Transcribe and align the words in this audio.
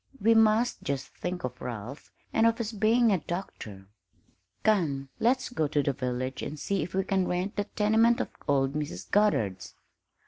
"We 0.19 0.33
must 0.33 0.81
just 0.81 1.09
think 1.09 1.43
of 1.43 1.61
Ralph 1.61 2.11
and 2.33 2.47
of 2.47 2.57
his 2.57 2.71
being 2.71 3.11
a 3.11 3.19
doctor. 3.19 3.85
Come, 4.63 5.09
let's 5.19 5.49
go 5.49 5.67
to 5.67 5.83
the 5.83 5.93
village 5.93 6.41
and 6.41 6.59
see 6.59 6.81
if 6.81 6.95
we 6.95 7.03
can 7.03 7.27
rent 7.27 7.55
that 7.57 7.75
tenement 7.75 8.19
of 8.19 8.29
old 8.47 8.73
Mrs. 8.73 9.11
Goddard's." 9.11 9.75